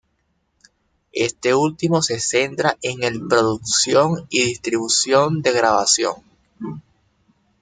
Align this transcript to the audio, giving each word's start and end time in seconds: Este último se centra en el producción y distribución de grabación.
Este 1.13 1.53
último 1.53 2.01
se 2.01 2.19
centra 2.19 2.75
en 2.81 3.03
el 3.03 3.27
producción 3.27 4.25
y 4.31 4.41
distribución 4.45 5.43
de 5.43 5.51
grabación. 5.51 6.15